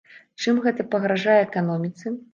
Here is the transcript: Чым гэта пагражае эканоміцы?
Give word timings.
Чым 0.45 0.61
гэта 0.63 0.85
пагражае 0.95 1.37
эканоміцы? 1.47 2.17